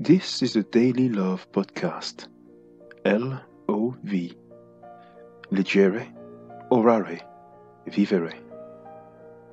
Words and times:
This 0.00 0.42
is 0.42 0.52
the 0.52 0.62
Daily 0.62 1.08
LOV 1.08 1.50
Podcast. 1.50 2.28
L 3.04 3.42
O 3.68 3.96
V. 4.04 4.32
Legere, 5.50 6.06
orare, 6.70 7.20
vivere. 7.88 8.32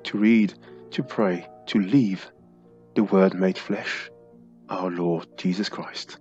To 0.04 0.16
read, 0.16 0.54
to 0.92 1.02
pray, 1.02 1.48
to 1.66 1.80
leave, 1.80 2.30
the 2.94 3.02
Word 3.02 3.34
made 3.34 3.58
flesh, 3.58 4.08
our 4.68 4.88
Lord 4.88 5.26
Jesus 5.36 5.68
Christ. 5.68 6.18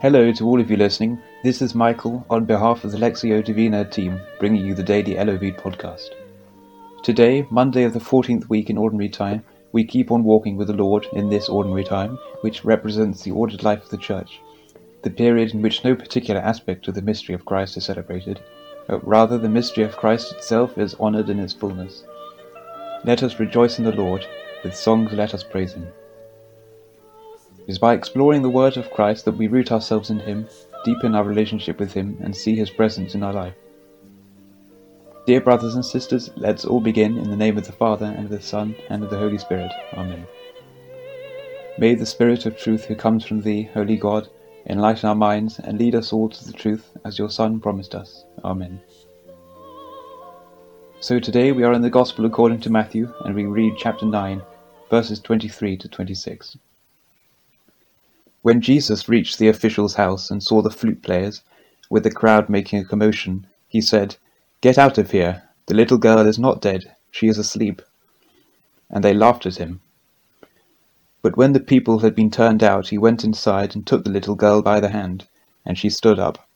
Hello 0.00 0.32
to 0.32 0.46
all 0.46 0.58
of 0.58 0.70
you 0.70 0.78
listening. 0.78 1.20
This 1.44 1.60
is 1.60 1.74
Michael 1.74 2.24
on 2.30 2.46
behalf 2.46 2.84
of 2.84 2.92
the 2.92 2.98
Lectio 2.98 3.44
Divina 3.44 3.84
team 3.84 4.18
bringing 4.40 4.64
you 4.64 4.74
the 4.74 4.82
daily 4.82 5.16
LOV 5.16 5.54
podcast. 5.58 6.08
Today, 7.02 7.46
Monday 7.50 7.84
of 7.84 7.92
the 7.92 8.00
14th 8.00 8.48
week 8.48 8.70
in 8.70 8.78
Ordinary 8.78 9.10
Time, 9.10 9.44
we 9.76 9.84
keep 9.84 10.10
on 10.10 10.24
walking 10.24 10.56
with 10.56 10.68
the 10.68 10.72
Lord 10.72 11.06
in 11.12 11.28
this 11.28 11.50
ordinary 11.50 11.84
time, 11.84 12.18
which 12.40 12.64
represents 12.64 13.20
the 13.20 13.32
ordered 13.32 13.62
life 13.62 13.82
of 13.82 13.90
the 13.90 13.98
Church, 13.98 14.40
the 15.02 15.10
period 15.10 15.52
in 15.52 15.60
which 15.60 15.84
no 15.84 15.94
particular 15.94 16.40
aspect 16.40 16.88
of 16.88 16.94
the 16.94 17.02
mystery 17.02 17.34
of 17.34 17.44
Christ 17.44 17.76
is 17.76 17.84
celebrated, 17.84 18.40
but 18.88 19.06
rather 19.06 19.36
the 19.36 19.50
mystery 19.50 19.84
of 19.84 19.98
Christ 19.98 20.32
itself 20.32 20.78
is 20.78 20.94
honoured 20.94 21.28
in 21.28 21.38
its 21.38 21.52
fullness. 21.52 22.04
Let 23.04 23.22
us 23.22 23.38
rejoice 23.38 23.78
in 23.78 23.84
the 23.84 23.92
Lord, 23.92 24.26
with 24.64 24.74
songs 24.74 25.12
let 25.12 25.34
us 25.34 25.44
praise 25.44 25.74
Him. 25.74 25.88
It 27.58 27.72
is 27.72 27.78
by 27.78 27.92
exploring 27.92 28.40
the 28.40 28.48
Word 28.48 28.78
of 28.78 28.90
Christ 28.92 29.26
that 29.26 29.36
we 29.36 29.46
root 29.46 29.72
ourselves 29.72 30.08
in 30.08 30.20
Him, 30.20 30.48
deepen 30.86 31.14
our 31.14 31.24
relationship 31.24 31.78
with 31.78 31.92
Him, 31.92 32.16
and 32.22 32.34
see 32.34 32.56
His 32.56 32.70
presence 32.70 33.14
in 33.14 33.22
our 33.22 33.34
life. 33.34 33.54
Dear 35.26 35.40
brothers 35.40 35.74
and 35.74 35.84
sisters, 35.84 36.30
let's 36.36 36.64
all 36.64 36.80
begin 36.80 37.18
in 37.18 37.28
the 37.28 37.36
name 37.36 37.58
of 37.58 37.66
the 37.66 37.72
Father, 37.72 38.06
and 38.06 38.26
of 38.26 38.30
the 38.30 38.40
Son, 38.40 38.76
and 38.88 39.02
of 39.02 39.10
the 39.10 39.18
Holy 39.18 39.38
Spirit. 39.38 39.72
Amen. 39.94 40.24
May 41.78 41.96
the 41.96 42.06
Spirit 42.06 42.46
of 42.46 42.56
truth 42.56 42.84
who 42.84 42.94
comes 42.94 43.26
from 43.26 43.42
Thee, 43.42 43.64
Holy 43.74 43.96
God, 43.96 44.28
enlighten 44.68 45.08
our 45.08 45.16
minds 45.16 45.58
and 45.58 45.80
lead 45.80 45.96
us 45.96 46.12
all 46.12 46.28
to 46.28 46.44
the 46.44 46.52
truth 46.52 46.96
as 47.04 47.18
your 47.18 47.28
Son 47.28 47.58
promised 47.58 47.96
us. 47.96 48.24
Amen. 48.44 48.80
So 51.00 51.18
today 51.18 51.50
we 51.50 51.64
are 51.64 51.72
in 51.72 51.82
the 51.82 51.90
Gospel 51.90 52.24
according 52.24 52.60
to 52.60 52.70
Matthew, 52.70 53.12
and 53.24 53.34
we 53.34 53.46
read 53.46 53.74
chapter 53.76 54.06
9, 54.06 54.40
verses 54.90 55.18
23 55.18 55.76
to 55.78 55.88
26. 55.88 56.56
When 58.42 58.60
Jesus 58.60 59.08
reached 59.08 59.40
the 59.40 59.48
official's 59.48 59.94
house 59.94 60.30
and 60.30 60.40
saw 60.40 60.62
the 60.62 60.70
flute 60.70 61.02
players, 61.02 61.42
with 61.90 62.04
the 62.04 62.12
crowd 62.12 62.48
making 62.48 62.78
a 62.78 62.84
commotion, 62.84 63.48
he 63.66 63.80
said, 63.80 64.14
Get 64.62 64.78
out 64.78 64.96
of 64.96 65.10
here! 65.10 65.42
The 65.66 65.74
little 65.74 65.98
girl 65.98 66.26
is 66.26 66.38
not 66.38 66.62
dead, 66.62 66.94
she 67.10 67.28
is 67.28 67.38
asleep. 67.38 67.82
And 68.88 69.04
they 69.04 69.12
laughed 69.12 69.46
at 69.46 69.56
him. 69.56 69.80
But 71.20 71.36
when 71.36 71.52
the 71.52 71.60
people 71.60 71.98
had 71.98 72.14
been 72.14 72.30
turned 72.30 72.62
out, 72.62 72.88
he 72.88 72.98
went 72.98 73.24
inside 73.24 73.74
and 73.74 73.86
took 73.86 74.04
the 74.04 74.10
little 74.10 74.34
girl 74.34 74.62
by 74.62 74.80
the 74.80 74.90
hand, 74.90 75.26
and 75.64 75.76
she 75.76 75.90
stood 75.90 76.18
up. 76.18 76.48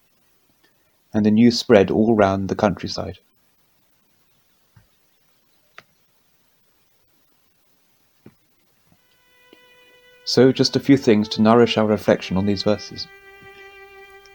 And 1.13 1.27
the 1.27 1.31
news 1.31 1.59
spread 1.59 1.91
all 1.91 2.15
round 2.15 2.49
the 2.49 2.55
countryside. 2.55 3.19
So, 10.25 10.53
just 10.53 10.77
a 10.77 10.81
few 10.81 10.97
things 10.97 11.29
to 11.31 11.43
nourish 11.43 11.77
our 11.77 11.87
reflection 11.87 12.37
on 12.37 12.47
these 12.47 12.63
verses. 12.63 13.09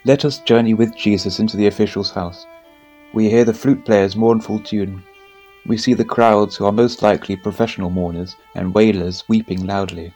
Let 0.04 0.26
us 0.26 0.40
journey 0.40 0.74
with 0.74 0.96
Jesus 0.98 1.40
into 1.40 1.56
the 1.56 1.68
official's 1.68 2.12
house 2.12 2.46
we 3.16 3.30
hear 3.30 3.46
the 3.46 3.54
flute 3.54 3.86
player's 3.86 4.18
mournful 4.18 4.60
tune. 4.60 5.02
We 5.66 5.78
see 5.78 5.94
the 5.94 6.04
crowds 6.04 6.58
who 6.58 6.66
are 6.66 6.72
most 6.74 7.02
likely 7.02 7.38
professional 7.38 7.90
mourners 7.90 8.36
and 8.56 8.74
wailers 8.74 9.24
weeping 9.30 9.66
loudly. 9.66 10.14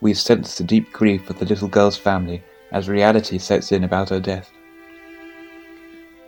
We 0.00 0.14
sense 0.14 0.56
the 0.56 0.62
deep 0.62 0.92
grief 0.92 1.28
of 1.28 1.40
the 1.40 1.44
little 1.44 1.66
girl's 1.66 1.96
family 1.96 2.44
as 2.70 2.88
reality 2.88 3.38
sets 3.38 3.72
in 3.72 3.82
about 3.82 4.10
her 4.10 4.20
death. 4.20 4.48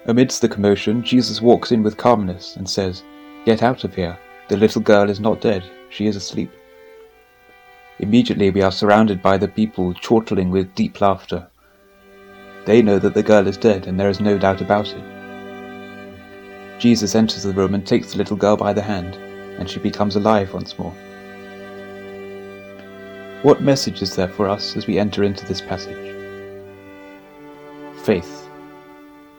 Amidst 0.07 0.41
the 0.41 0.49
commotion, 0.49 1.05
Jesus 1.05 1.41
walks 1.41 1.71
in 1.71 1.85
with 1.85 1.97
calmness 1.97 2.57
and 2.57 2.69
says, 2.69 3.05
Get 3.45 3.63
out 3.63 3.85
of 3.85 3.95
here. 3.95 4.19
The 4.49 4.57
little 4.57 4.83
girl 4.83 5.09
is 5.09 5.21
not 5.21 5.41
dead. 5.41 5.63
She 5.89 6.09
is 6.09 6.17
asleep. 6.17 6.51
Immediately 8.01 8.51
we 8.51 8.63
are 8.63 8.73
surrounded 8.73 9.23
by 9.23 9.39
the 9.39 9.47
people 9.47 9.95
chortling 9.95 10.51
with 10.51 10.75
deep 10.75 11.01
laughter. 11.01 11.47
They 12.65 12.83
know 12.83 12.99
that 12.99 13.15
the 13.15 13.23
girl 13.23 13.47
is 13.47 13.57
dead, 13.57 13.87
and 13.87 14.01
there 14.01 14.11
is 14.11 14.19
no 14.19 14.37
doubt 14.37 14.61
about 14.61 14.89
it. 14.89 15.22
Jesus 16.83 17.15
enters 17.15 17.45
the 17.45 17.53
room 17.53 17.77
and 17.77 17.87
takes 17.87 18.11
the 18.11 18.19
little 18.19 18.37
girl 18.37 18.57
by 18.57 18.73
the 18.73 18.83
hand, 18.83 19.15
and 19.15 19.71
she 19.71 19.79
becomes 19.79 20.17
alive 20.17 20.53
once 20.53 20.77
more. 20.81 20.91
What 23.43 23.63
message 23.63 24.03
is 24.03 24.17
there 24.17 24.27
for 24.27 24.49
us 24.49 24.77
as 24.77 24.89
we 24.89 24.99
enter 24.99 25.23
into 25.23 25.47
this 25.47 25.61
passage? 25.61 26.13
Faith. 28.03 28.49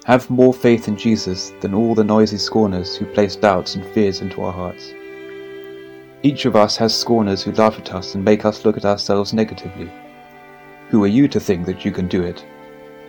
Have 0.06 0.30
more 0.30 0.54
faith 0.54 0.88
in 0.88 0.96
Jesus 0.96 1.52
than 1.60 1.74
all 1.74 1.94
the 1.94 2.04
noisy 2.06 2.38
scorners 2.38 2.96
who 2.96 3.06
place 3.08 3.36
doubts 3.36 3.76
and 3.76 3.86
fears 3.88 4.22
into 4.22 4.42
our 4.42 4.54
hearts. 4.54 4.94
Each 6.24 6.46
of 6.46 6.56
us 6.56 6.78
has 6.78 6.98
scorners 6.98 7.44
who 7.44 7.52
laugh 7.52 7.78
at 7.78 7.94
us 7.94 8.16
and 8.16 8.24
make 8.24 8.46
us 8.46 8.64
look 8.64 8.78
at 8.78 8.86
ourselves 8.86 9.34
negatively. 9.34 9.92
Who 10.88 11.04
are 11.04 11.08
you 11.08 11.28
to 11.28 11.42
think 11.42 11.66
that 11.66 11.84
you 11.84 11.92
can 11.92 12.08
do 12.08 12.22
it? 12.22 12.46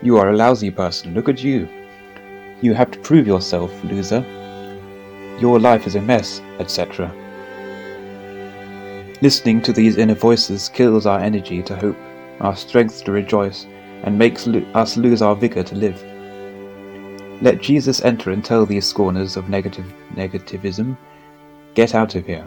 You 0.03 0.17
are 0.17 0.31
a 0.31 0.37
lousy 0.37 0.73
person, 0.73 1.15
look 1.15 1.29
at 1.29 1.45
you. 1.45 1.69
You 2.61 2.75
have 2.75 2.91
to 2.93 2.99
prove 3.01 3.27
yourself, 3.27 3.73
loser. 3.85 4.25
Your 5.41 5.59
life 5.59 5.87
is 5.87 5.97
a 5.97 6.01
mess, 6.01 6.41
etc. 6.59 7.13
Listening 9.21 9.63
to 9.63 9.73
these 9.73 9.97
inner 9.97 10.15
voices 10.15 10.69
kills 10.69 11.07
our 11.07 11.19
energy 11.19 11.63
to 11.63 11.77
hope, 11.77 11.97
our 12.41 12.55
strength 12.55 13.05
to 13.05 13.13
rejoice, 13.13 13.67
and 14.03 14.19
makes 14.19 14.47
lo- 14.47 14.65
us 14.75 14.97
lose 14.97 15.23
our 15.23 15.35
vigor 15.35 15.63
to 15.63 15.75
live. 15.75 16.03
Let 17.43 17.61
Jesus 17.61 18.05
enter 18.05 18.31
and 18.31 18.45
tell 18.45 18.65
these 18.65 18.87
scorners 18.87 19.37
of 19.37 19.49
negative 19.49 19.87
negativism, 20.15 20.97
get 21.75 21.95
out 21.95 22.15
of 22.15 22.27
here. 22.27 22.47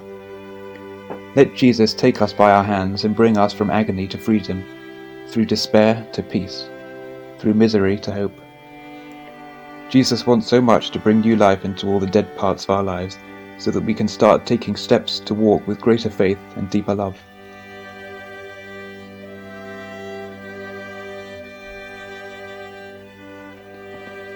Let 1.36 1.54
Jesus 1.54 1.94
take 1.94 2.22
us 2.22 2.34
by 2.34 2.52
our 2.52 2.64
hands 2.64 3.04
and 3.04 3.16
bring 3.16 3.38
us 3.38 3.54
from 3.54 3.70
agony 3.70 4.08
to 4.08 4.18
freedom, 4.18 4.64
through 5.28 5.46
despair 5.46 6.08
to 6.14 6.24
peace, 6.24 6.70
through 7.40 7.54
misery 7.54 7.98
to 8.00 8.12
hope. 8.12 8.34
Jesus 9.90 10.28
wants 10.28 10.48
so 10.48 10.60
much 10.60 10.92
to 10.92 11.00
bring 11.00 11.22
new 11.22 11.38
life 11.38 11.64
into 11.64 11.88
all 11.88 12.00
the 12.00 12.08
dead 12.08 12.36
parts 12.36 12.66
of 12.66 12.72
our 12.72 12.84
lives 12.84 13.18
so 13.58 13.72
that 13.72 13.84
we 13.84 13.94
can 13.94 14.08
start 14.08 14.46
taking 14.46 14.76
steps 14.76 15.20
to 15.22 15.34
walk 15.34 15.66
with 15.66 15.80
greater 15.80 16.10
faith 16.10 16.40
and 16.58 16.70
deeper 16.70 16.94
love. 16.94 17.18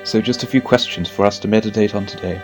So, 0.05 0.21
just 0.21 0.43
a 0.43 0.47
few 0.47 0.61
questions 0.61 1.09
for 1.09 1.25
us 1.25 1.37
to 1.39 1.47
meditate 1.47 1.95
on 1.95 2.05
today. 2.05 2.41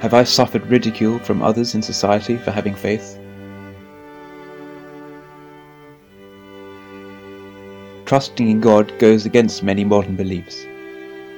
Have 0.00 0.14
I 0.14 0.24
suffered 0.24 0.66
ridicule 0.66 1.18
from 1.18 1.42
others 1.42 1.74
in 1.74 1.82
society 1.82 2.36
for 2.38 2.50
having 2.50 2.74
faith? 2.74 3.18
Trusting 8.06 8.48
in 8.48 8.60
God 8.60 8.98
goes 8.98 9.26
against 9.26 9.62
many 9.62 9.84
modern 9.84 10.16
beliefs. 10.16 10.66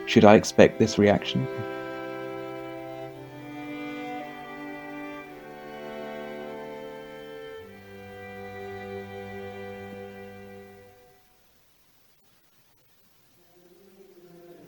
Should 0.09 0.25
I 0.25 0.37
expect 0.37 0.79
this 0.79 0.99
reaction? 0.99 1.47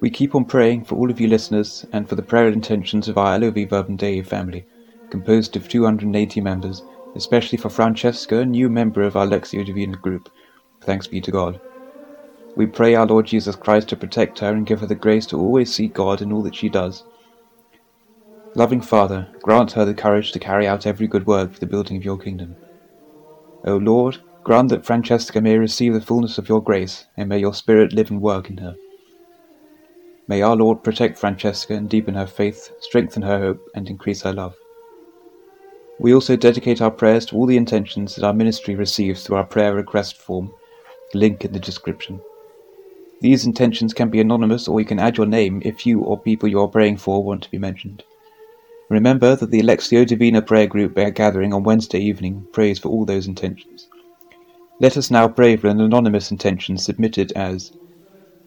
We 0.01 0.11
keep 0.11 0.35
on 0.35 0.45
praying 0.45 0.85
for 0.85 0.97
all 0.97 1.11
of 1.11 1.19
you 1.19 1.27
listeners 1.27 1.87
and 1.91 2.07
for 2.07 2.17
the 2.17 2.23
prayer 2.23 2.49
intentions 2.49 3.09
of 3.09 3.17
our 3.17 3.39
LOV 3.39 3.67
Verbum 3.71 3.97
Dei 3.97 4.21
family, 4.21 4.67
composed 5.09 5.57
of 5.57 5.71
280 5.71 6.43
members, 6.43 6.83
especially 7.15 7.57
for 7.57 7.71
Francesca, 7.71 8.41
a 8.41 8.45
new 8.45 8.69
member 8.69 9.01
of 9.01 9.17
our 9.17 9.27
Lectio 9.27 9.65
Divina 9.65 9.97
group. 9.97 10.29
Thanks 10.83 11.07
be 11.07 11.23
to 11.23 11.31
God. 11.31 11.59
We 12.57 12.67
pray 12.67 12.95
our 12.95 13.07
Lord 13.07 13.27
Jesus 13.27 13.57
Christ 13.57 13.89
to 13.89 13.97
protect 13.97 14.41
her 14.41 14.53
and 14.53 14.67
give 14.67 14.81
her 14.81 14.87
the 14.87 14.95
grace 14.95 15.27
to 15.27 15.39
always 15.39 15.73
seek 15.73 15.95
God 15.95 16.21
in 16.21 16.33
all 16.33 16.43
that 16.43 16.55
she 16.55 16.69
does. 16.69 17.05
Loving 18.57 18.81
Father, 18.81 19.29
grant 19.43 19.73
her 19.73 19.85
the 19.85 19.95
courage 19.95 20.33
to 20.33 20.41
carry 20.41 20.67
out 20.67 20.87
every 20.87 21.07
good 21.07 21.27
work 21.27 21.53
for 21.53 21.61
the 21.61 21.67
building 21.67 21.97
of 21.97 22.05
your 22.05 22.19
kingdom. 22.19 22.57
O 23.65 23.77
Lord, 23.77 24.19
grant 24.43 24.71
that 24.71 24.85
Francesca 24.85 25.41
may 25.41 25.57
receive 25.57 25.95
the 25.95 26.01
fullness 26.01 26.39
of 26.39 26.49
your 26.49 26.63
grace, 26.63 27.07
and 27.17 27.29
may 27.29 27.39
your 27.39 27.55
Spirit 27.55 27.93
live 27.93 28.11
and 28.11 28.21
work 28.21 28.51
in 28.51 28.57
her. 28.57 28.75
May 30.27 30.43
our 30.43 30.57
Lord 30.57 30.83
protect 30.83 31.19
Francesca 31.19 31.75
and 31.75 31.89
deepen 31.89 32.15
her 32.15 32.27
faith, 32.27 32.73
strengthen 32.81 33.23
her 33.23 33.39
hope, 33.39 33.61
and 33.75 33.89
increase 33.89 34.23
her 34.23 34.33
love. 34.33 34.57
We 36.01 36.15
also 36.15 36.37
dedicate 36.37 36.81
our 36.81 36.91
prayers 36.91 37.27
to 37.27 37.37
all 37.37 37.47
the 37.47 37.57
intentions 37.57 38.17
that 38.17 38.25
our 38.25 38.33
ministry 38.33 38.75
receives 38.75 39.23
through 39.23 39.37
our 39.37 39.45
prayer 39.45 39.75
request 39.75 40.17
form, 40.17 40.53
link 41.15 41.45
in 41.45 41.53
the 41.53 41.61
description. 41.61 42.21
These 43.21 43.45
intentions 43.45 43.93
can 43.93 44.09
be 44.09 44.21
anonymous 44.21 44.67
or 44.67 44.81
you 44.81 44.87
can 44.87 44.99
add 44.99 45.19
your 45.19 45.27
name 45.27 45.61
if 45.65 45.87
you 45.87 46.01
or 46.01 46.19
people 46.19 46.49
you 46.49 46.61
are 46.61 46.69
praying 46.69 46.97
for 46.97 47.23
want 47.23 47.43
to 47.43 47.51
be 47.51 47.59
mentioned. 47.59 48.03
Remember 48.89 49.37
that 49.37 49.51
the 49.51 49.63
Lectio 49.63 50.07
Divina 50.07 50.43
prayer 50.43 50.67
group 50.67 50.97
gathering 51.15 51.53
on 51.53 51.63
Wednesday 51.63 52.01
evening 52.01 52.47
prays 52.53 52.79
for 52.79 52.89
all 52.89 53.05
those 53.05 53.27
intentions. 53.27 53.89
Let 54.81 54.97
us 54.97 55.11
now 55.11 55.29
pray 55.29 55.57
for 55.57 55.69
an 55.69 55.81
anonymous 55.81 56.31
intention 56.31 56.79
submitted 56.79 57.33
as 57.33 57.73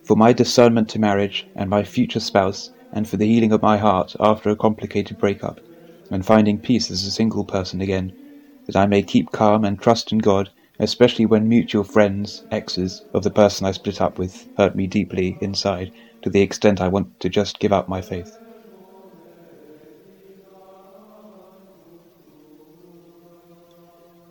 For 0.04 0.18
my 0.18 0.34
discernment 0.34 0.90
to 0.90 1.00
marriage 1.00 1.46
and 1.56 1.70
my 1.70 1.84
future 1.84 2.20
spouse, 2.20 2.72
and 2.92 3.08
for 3.08 3.18
the 3.18 3.28
healing 3.28 3.54
of 3.54 3.62
my 3.62 3.78
heart 3.78 4.16
after 4.20 4.50
a 4.50 4.56
complicated 4.56 5.20
breakup, 5.20 5.60
and 6.12 6.26
finding 6.26 6.60
peace 6.60 6.92
as 6.92 7.06
a 7.06 7.12
single 7.12 7.46
person 7.46 7.80
again, 7.80 8.12
that 8.66 8.76
I 8.76 8.88
may 8.88 9.04
keep 9.04 9.32
calm 9.32 9.64
and 9.64 9.80
trust 9.80 10.12
in 10.12 10.18
God, 10.18 10.50
especially 10.84 11.26
when 11.26 11.48
mutual 11.50 11.84
friends, 11.84 12.46
exes, 12.52 13.04
of 13.14 13.24
the 13.24 13.32
person 13.32 13.66
I 13.66 13.72
split 13.72 14.02
up 14.02 14.20
with 14.20 14.48
hurt 14.58 14.76
me 14.76 14.88
deeply 14.88 15.40
inside 15.42 15.92
to 16.22 16.30
the 16.30 16.42
extent 16.42 16.82
I 16.82 16.90
want 16.90 17.20
to 17.22 17.30
just 17.30 17.60
give 17.60 17.74
up 17.74 17.90
my 17.90 18.02
faith. 18.02 18.38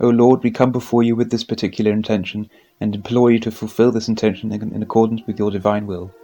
O 0.00 0.10
Lord, 0.10 0.42
we 0.42 0.50
come 0.50 0.70
before 0.70 1.02
you 1.02 1.16
with 1.16 1.30
this 1.30 1.44
particular 1.44 1.92
intention 1.92 2.50
and 2.78 2.94
implore 2.94 3.30
you 3.30 3.38
to 3.40 3.50
fulfill 3.50 3.90
this 3.90 4.08
intention 4.08 4.52
in 4.52 4.82
accordance 4.82 5.22
with 5.26 5.38
your 5.38 5.50
divine 5.50 5.86
will. 5.86 6.14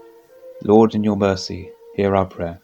Lord, 0.62 0.94
in 0.94 1.04
your 1.04 1.16
mercy, 1.16 1.72
hear 1.94 2.14
our 2.16 2.26
prayer. 2.26 2.62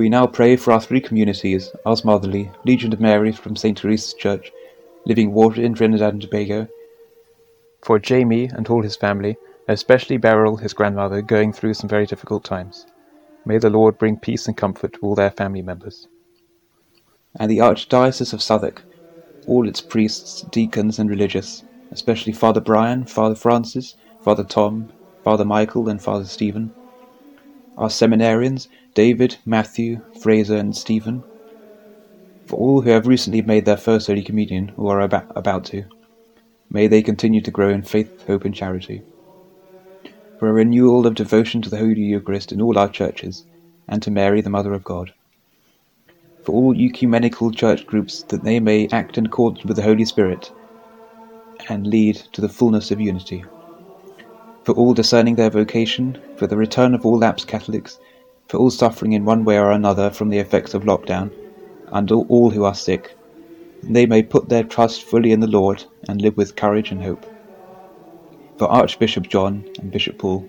We 0.00 0.08
now 0.08 0.26
pray 0.26 0.56
for 0.56 0.72
our 0.72 0.80
three 0.80 1.02
communities, 1.02 1.70
Ars 1.84 2.06
Motherly, 2.06 2.50
Legion 2.64 2.94
of 2.94 3.00
Mary 3.00 3.32
from 3.32 3.54
St. 3.54 3.76
Teresa's 3.76 4.14
Church, 4.14 4.50
Living 5.04 5.34
Water 5.34 5.60
in 5.60 5.74
Trinidad 5.74 6.14
and 6.14 6.22
Tobago, 6.22 6.68
for 7.82 7.98
Jamie 7.98 8.46
and 8.46 8.66
all 8.68 8.80
his 8.80 8.96
family, 8.96 9.36
especially 9.68 10.16
Beryl, 10.16 10.56
his 10.56 10.72
grandmother, 10.72 11.20
going 11.20 11.52
through 11.52 11.74
some 11.74 11.90
very 11.90 12.06
difficult 12.06 12.44
times. 12.44 12.86
May 13.44 13.58
the 13.58 13.68
Lord 13.68 13.98
bring 13.98 14.16
peace 14.16 14.46
and 14.46 14.56
comfort 14.56 14.94
to 14.94 15.00
all 15.00 15.14
their 15.14 15.32
family 15.32 15.60
members. 15.60 16.08
And 17.38 17.50
the 17.50 17.58
Archdiocese 17.58 18.32
of 18.32 18.40
Southwark, 18.40 18.80
all 19.46 19.68
its 19.68 19.82
priests, 19.82 20.46
deacons, 20.50 20.98
and 20.98 21.10
religious, 21.10 21.62
especially 21.90 22.32
Father 22.32 22.62
Brian, 22.62 23.04
Father 23.04 23.34
Francis, 23.34 23.96
Father 24.22 24.44
Tom, 24.44 24.90
Father 25.24 25.44
Michael, 25.44 25.90
and 25.90 26.02
Father 26.02 26.24
Stephen. 26.24 26.72
Our 27.80 27.88
seminarians, 27.88 28.68
David, 28.94 29.36
Matthew, 29.44 30.00
Fraser, 30.20 30.56
and 30.56 30.76
Stephen. 30.76 31.24
For 32.46 32.56
all 32.56 32.82
who 32.82 32.90
have 32.90 33.08
recently 33.08 33.42
made 33.42 33.64
their 33.64 33.76
first 33.76 34.06
Holy 34.06 34.22
Communion 34.22 34.70
or 34.76 35.00
are 35.00 35.00
about, 35.00 35.32
about 35.34 35.64
to, 35.66 35.84
may 36.70 36.86
they 36.86 37.02
continue 37.02 37.40
to 37.40 37.50
grow 37.50 37.70
in 37.70 37.82
faith, 37.82 38.26
hope, 38.28 38.44
and 38.44 38.54
charity 38.54 39.02
for 40.40 40.48
a 40.48 40.52
renewal 40.54 41.06
of 41.06 41.14
devotion 41.14 41.60
to 41.60 41.68
the 41.68 41.76
Holy 41.76 42.00
Eucharist 42.00 42.50
in 42.50 42.62
all 42.62 42.78
our 42.78 42.88
churches, 42.88 43.44
and 43.86 44.02
to 44.02 44.10
Mary, 44.10 44.40
the 44.40 44.48
Mother 44.48 44.72
of 44.72 44.82
God. 44.82 45.12
For 46.44 46.52
all 46.52 46.74
ecumenical 46.74 47.50
church 47.50 47.86
groups, 47.86 48.22
that 48.28 48.42
they 48.42 48.58
may 48.58 48.88
act 48.88 49.18
in 49.18 49.26
accordance 49.26 49.66
with 49.66 49.76
the 49.76 49.82
Holy 49.82 50.06
Spirit 50.06 50.50
and 51.68 51.86
lead 51.86 52.16
to 52.32 52.40
the 52.40 52.48
fullness 52.48 52.90
of 52.90 53.02
unity. 53.02 53.44
For 54.64 54.74
all 54.74 54.94
discerning 54.94 55.36
their 55.36 55.50
vocation, 55.50 56.18
for 56.36 56.46
the 56.46 56.56
return 56.56 56.94
of 56.94 57.06
all 57.06 57.18
lapsed 57.18 57.48
Catholics, 57.48 57.98
for 58.48 58.58
all 58.58 58.70
suffering 58.70 59.12
in 59.12 59.24
one 59.24 59.44
way 59.44 59.58
or 59.58 59.70
another 59.70 60.10
from 60.10 60.28
the 60.28 60.38
effects 60.38 60.74
of 60.74 60.84
lockdown, 60.84 61.30
and 61.92 62.10
all 62.12 62.50
who 62.50 62.64
are 62.64 62.74
sick, 62.74 63.16
they 63.82 64.06
may 64.06 64.22
put 64.22 64.48
their 64.48 64.64
trust 64.64 65.04
fully 65.04 65.32
in 65.32 65.40
the 65.40 65.46
Lord 65.46 65.84
and 66.08 66.20
live 66.20 66.36
with 66.36 66.56
courage 66.56 66.90
and 66.90 67.02
hope 67.02 67.26
for 68.60 68.68
Archbishop 68.68 69.26
John 69.26 69.64
and 69.78 69.90
Bishop 69.90 70.18
Paul, 70.18 70.46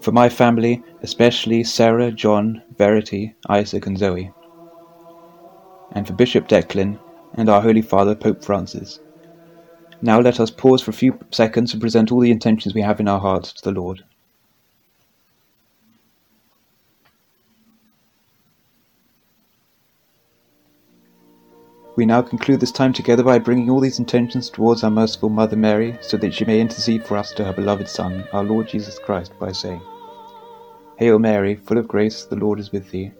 for 0.00 0.12
my 0.12 0.30
family, 0.30 0.82
especially 1.02 1.62
Sarah, 1.62 2.10
John, 2.10 2.62
Verity, 2.78 3.34
Isaac, 3.50 3.84
and 3.84 3.98
Zoe, 3.98 4.32
and 5.90 6.06
for 6.06 6.14
Bishop 6.14 6.48
Declan 6.48 6.98
and 7.34 7.50
our 7.50 7.60
Holy 7.60 7.82
Father, 7.82 8.14
Pope 8.14 8.42
Francis. 8.42 8.98
Now 10.04 10.20
let 10.20 10.40
us 10.40 10.50
pause 10.50 10.82
for 10.82 10.90
a 10.90 10.94
few 10.94 11.16
seconds 11.30 11.70
to 11.70 11.78
present 11.78 12.10
all 12.10 12.18
the 12.18 12.32
intentions 12.32 12.74
we 12.74 12.82
have 12.82 12.98
in 12.98 13.06
our 13.06 13.20
hearts 13.20 13.52
to 13.52 13.62
the 13.62 13.70
Lord. 13.70 14.02
We 21.94 22.04
now 22.04 22.20
conclude 22.22 22.58
this 22.58 22.72
time 22.72 22.92
together 22.92 23.22
by 23.22 23.38
bringing 23.38 23.70
all 23.70 23.78
these 23.78 24.00
intentions 24.00 24.50
towards 24.50 24.82
our 24.82 24.90
merciful 24.90 25.28
Mother 25.28 25.56
Mary, 25.56 25.96
so 26.00 26.16
that 26.16 26.34
she 26.34 26.46
may 26.46 26.60
intercede 26.60 27.04
for 27.06 27.16
us 27.16 27.32
to 27.34 27.44
her 27.44 27.52
beloved 27.52 27.86
Son, 27.86 28.24
our 28.32 28.42
Lord 28.42 28.66
Jesus 28.66 28.98
Christ, 28.98 29.32
by 29.38 29.52
saying, 29.52 29.82
Hail 30.96 31.20
Mary, 31.20 31.54
full 31.54 31.78
of 31.78 31.86
grace, 31.86 32.24
the 32.24 32.36
Lord 32.36 32.58
is 32.58 32.72
with 32.72 32.90
thee. 32.90 33.12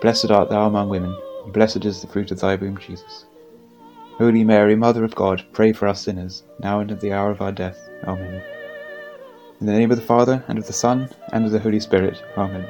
Blessed 0.00 0.30
art 0.30 0.48
thou 0.48 0.66
among 0.66 0.88
women, 0.88 1.14
and 1.44 1.52
blessed 1.52 1.84
is 1.84 2.00
the 2.00 2.08
fruit 2.08 2.30
of 2.32 2.40
thy 2.40 2.56
womb, 2.56 2.78
Jesus. 2.78 3.26
Holy 4.20 4.44
Mary, 4.44 4.76
Mother 4.76 5.02
of 5.02 5.14
God, 5.14 5.42
pray 5.54 5.72
for 5.72 5.88
us 5.88 6.02
sinners, 6.02 6.42
now 6.58 6.80
and 6.80 6.92
at 6.92 7.00
the 7.00 7.10
hour 7.10 7.30
of 7.30 7.40
our 7.40 7.52
death. 7.52 7.88
Amen. 8.04 8.42
In 9.58 9.66
the 9.66 9.72
name 9.72 9.90
of 9.90 9.96
the 9.96 10.04
Father, 10.04 10.44
and 10.46 10.58
of 10.58 10.66
the 10.66 10.74
Son, 10.74 11.08
and 11.32 11.46
of 11.46 11.52
the 11.52 11.58
Holy 11.58 11.80
Spirit. 11.80 12.22
Amen. 12.36 12.66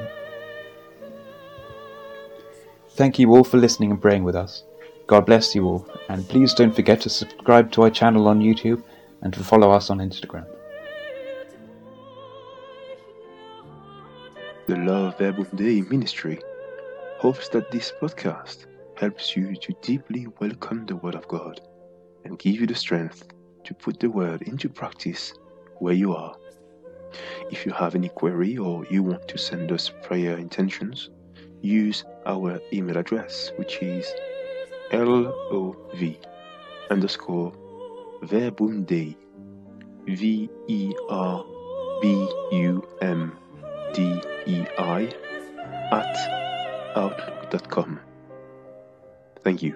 Thank 2.91 3.19
you 3.19 3.35
all 3.35 3.43
for 3.43 3.57
listening 3.57 3.91
and 3.91 4.01
praying 4.01 4.23
with 4.23 4.33
us. 4.33 4.63
God 5.07 5.25
bless 5.25 5.53
you 5.53 5.65
all, 5.65 5.85
and 6.07 6.25
please 6.29 6.53
don't 6.53 6.73
forget 6.73 7.01
to 7.01 7.09
subscribe 7.09 7.69
to 7.73 7.81
our 7.81 7.89
channel 7.89 8.29
on 8.29 8.39
YouTube 8.39 8.81
and 9.21 9.33
to 9.33 9.43
follow 9.43 9.71
us 9.71 9.89
on 9.89 9.97
Instagram. 9.97 10.45
The 14.67 14.77
LOV 14.77 15.17
Verbum 15.17 15.47
Dei 15.53 15.81
ministry 15.81 16.39
hopes 17.17 17.49
that 17.49 17.71
this 17.71 17.91
podcast 18.01 18.67
helps 19.01 19.35
you 19.35 19.55
to 19.55 19.73
deeply 19.81 20.27
welcome 20.39 20.85
the 20.85 20.95
Word 20.95 21.15
of 21.15 21.27
God 21.27 21.59
and 22.23 22.37
give 22.37 22.57
you 22.57 22.67
the 22.67 22.75
strength 22.75 23.23
to 23.63 23.73
put 23.73 23.99
the 23.99 24.11
Word 24.11 24.43
into 24.43 24.69
practice 24.69 25.33
where 25.79 25.95
you 25.95 26.13
are. 26.13 26.35
If 27.49 27.65
you 27.65 27.71
have 27.71 27.95
any 27.95 28.09
query 28.09 28.59
or 28.59 28.85
you 28.91 29.01
want 29.01 29.27
to 29.27 29.39
send 29.39 29.71
us 29.71 29.91
prayer 30.03 30.37
intentions, 30.37 31.09
use 31.61 32.03
our 32.27 32.61
email 32.71 32.97
address, 32.97 33.51
which 33.55 33.79
is 33.81 34.05
L-O-V 34.91 36.19
underscore 36.91 37.53
verbum 38.21 38.83
dei 38.83 39.17
V-E-R-B-U-M-D-E-I 40.05 41.01
at 45.91 46.17
outlook.com. 46.95 48.10
Thank 49.43 49.63
you. 49.63 49.75